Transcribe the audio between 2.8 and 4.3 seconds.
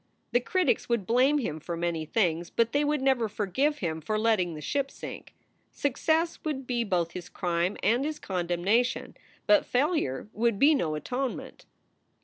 would never forgive him for